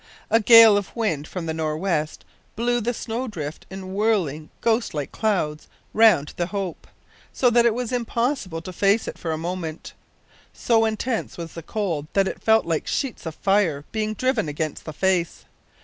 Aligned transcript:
A 0.31 0.39
gale 0.39 0.77
of 0.77 0.95
wind 0.95 1.27
from 1.27 1.45
the 1.45 1.53
nor' 1.53 1.77
west 1.77 2.25
blew 2.55 2.81
the 2.81 2.91
snow 2.91 3.27
drift 3.27 3.67
in 3.69 3.93
whirling 3.93 4.49
ghost 4.59 4.95
like 4.95 5.11
clouds 5.11 5.67
round 5.93 6.33
the 6.37 6.47
Hope, 6.47 6.87
so 7.31 7.51
that 7.51 7.67
it 7.67 7.73
was 7.75 7.91
impossible 7.91 8.63
to 8.63 8.73
face 8.73 9.07
it 9.07 9.19
for 9.19 9.31
a 9.31 9.37
moment. 9.37 9.93
So 10.53 10.85
intense 10.85 11.37
was 11.37 11.53
the 11.53 11.61
cold 11.61 12.07
that 12.13 12.27
it 12.27 12.41
felt 12.41 12.65
like 12.65 12.87
sheets 12.87 13.27
of 13.27 13.35
fire 13.35 13.85
being 13.91 14.15
driven 14.15 14.49
against 14.49 14.85
the 14.85 14.93
face! 14.93 15.45